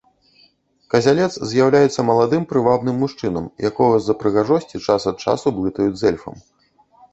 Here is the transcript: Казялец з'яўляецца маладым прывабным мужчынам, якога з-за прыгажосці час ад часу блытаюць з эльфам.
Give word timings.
Казялец 0.93 1.27
з'яўляецца 1.51 2.05
маладым 2.07 2.47
прывабным 2.55 2.95
мужчынам, 3.03 3.45
якога 3.71 3.95
з-за 4.01 4.17
прыгажосці 4.25 4.83
час 4.87 5.01
ад 5.15 5.29
часу 5.29 5.47
блытаюць 5.61 5.95
з 6.03 6.11
эльфам. 6.15 6.35